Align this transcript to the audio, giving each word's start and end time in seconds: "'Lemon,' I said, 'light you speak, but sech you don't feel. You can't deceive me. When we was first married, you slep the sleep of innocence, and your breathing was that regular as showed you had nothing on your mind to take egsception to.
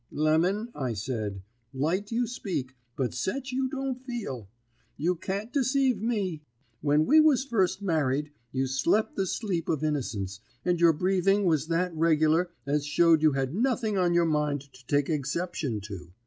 "'Lemon,' 0.09 0.69
I 0.73 0.93
said, 0.95 1.43
'light 1.75 2.11
you 2.11 2.25
speak, 2.25 2.75
but 2.95 3.13
sech 3.13 3.51
you 3.51 3.69
don't 3.69 4.03
feel. 4.03 4.49
You 4.97 5.13
can't 5.15 5.53
deceive 5.53 6.01
me. 6.01 6.41
When 6.81 7.05
we 7.05 7.19
was 7.21 7.45
first 7.45 7.83
married, 7.83 8.31
you 8.51 8.65
slep 8.65 9.13
the 9.13 9.27
sleep 9.27 9.69
of 9.69 9.83
innocence, 9.83 10.39
and 10.65 10.81
your 10.81 10.93
breathing 10.93 11.45
was 11.45 11.67
that 11.67 11.93
regular 11.95 12.49
as 12.65 12.83
showed 12.83 13.21
you 13.21 13.33
had 13.33 13.53
nothing 13.53 13.95
on 13.95 14.15
your 14.15 14.25
mind 14.25 14.73
to 14.73 14.87
take 14.87 15.05
egsception 15.07 15.81
to. 15.83 16.11